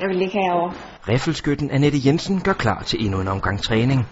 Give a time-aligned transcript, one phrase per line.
[0.00, 0.72] Jeg vil ligge herovre.
[1.08, 4.06] Riffelskytten Annette Jensen gør klar til endnu en omgang træning.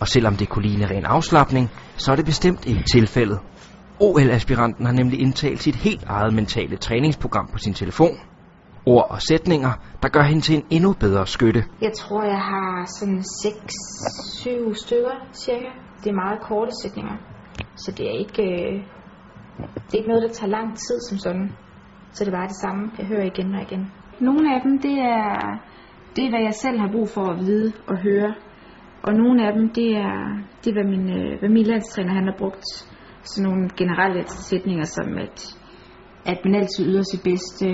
[0.00, 3.38] Og selvom det kunne ligne ren afslappning, så er det bestemt ikke tilfældet.
[4.00, 8.16] OL-aspiranten har nemlig indtalt sit helt eget mentale træningsprogram på sin telefon.
[8.86, 9.72] Ord og sætninger,
[10.02, 11.64] der gør hende til en endnu bedre skytte.
[11.80, 15.70] Jeg tror, jeg har sådan 6-7 stykker cirka.
[16.04, 17.16] Det er meget korte sætninger.
[17.76, 18.72] Så det er ikke, øh,
[19.86, 21.52] det er ikke noget, der tager lang tid som sådan.
[22.12, 23.92] Så det er bare det samme, jeg hører igen og igen.
[24.20, 25.58] Nogle af dem, det er,
[26.16, 28.34] det er, hvad jeg selv har brug for at vide og høre.
[29.02, 30.18] Og nogle af dem, det er,
[30.64, 32.66] det er hvad, min, øh, hvad min landstræner han har brugt.
[33.22, 35.56] Sådan nogle generelle sætninger som, at,
[36.26, 37.66] at man altid yder sit bedste,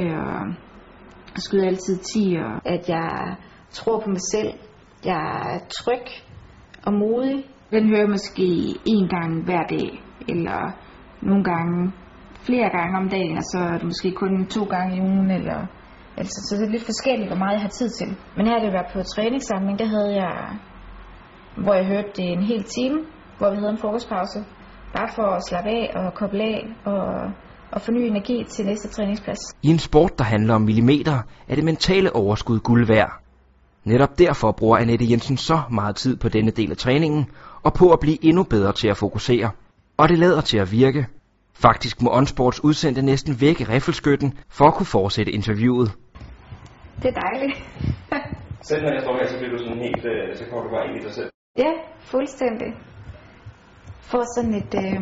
[1.34, 3.36] og skyder altid 10, og at jeg
[3.70, 4.52] tror på mig selv.
[5.05, 6.06] Jeg er tryg
[6.86, 7.45] og modig.
[7.70, 8.47] Den hører jeg måske
[8.86, 10.61] en gang hver dag, eller
[11.23, 11.92] nogle gange
[12.47, 15.66] flere gange om dagen, og så er det måske kun to gange i ugen, eller
[16.20, 18.08] altså, så det er lidt forskelligt, hvor meget jeg har tid til.
[18.36, 20.34] Men her det var på træningssamling, der havde jeg,
[21.64, 22.98] hvor jeg hørte det en hel time,
[23.38, 24.39] hvor vi havde en frokostpause,
[24.96, 27.05] bare for at slappe af og koble af og,
[27.72, 29.39] og forny energi til næste træningsplads.
[29.62, 33.12] I en sport, der handler om millimeter, er det mentale overskud guld værd.
[33.84, 37.27] Netop derfor bruger Annette Jensen så meget tid på denne del af træningen,
[37.62, 39.50] og på at blive endnu bedre til at fokusere.
[39.96, 41.06] Og det lader til at virke.
[41.62, 45.89] Faktisk må OnSports udsendte næsten vække riffelskytten for at kunne fortsætte interviewet.
[47.03, 47.56] Det er dejligt.
[48.69, 50.86] Selv når jeg står her, så bliver du sådan helt, øh, så kommer du bare
[50.89, 51.31] ind i dig selv.
[51.59, 52.75] Ja, fuldstændig.
[54.01, 55.01] Får sådan et, øh,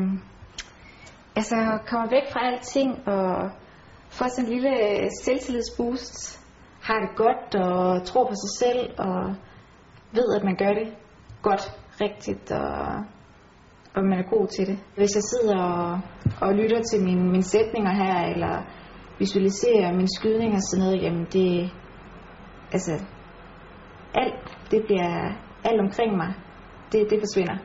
[1.37, 3.51] altså kommer væk fra alting og
[4.11, 4.75] får sådan en lille
[5.25, 6.41] selvtillidsboost.
[6.83, 9.35] Har det godt og tror på sig selv og
[10.13, 10.89] ved, at man gør det
[11.43, 13.05] godt, rigtigt og,
[13.97, 14.79] om man er god til det.
[14.97, 16.01] Hvis jeg sidder og,
[16.41, 18.55] og lytter til mine, mine sætninger her, eller
[19.19, 21.71] visualiserer mine skydninger og sådan noget, jamen det,
[22.73, 22.93] altså,
[24.15, 25.13] alt, det bliver,
[25.65, 26.35] alt omkring mig,
[26.93, 27.57] det, det forsvinder.